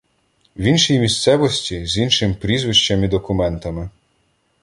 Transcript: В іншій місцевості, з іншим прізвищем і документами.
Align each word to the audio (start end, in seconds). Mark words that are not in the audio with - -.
В 0.55 0.61
іншій 0.61 0.99
місцевості, 0.99 1.85
з 1.85 1.97
іншим 1.97 2.35
прізвищем 2.35 3.03
і 3.03 3.07
документами. 3.07 3.89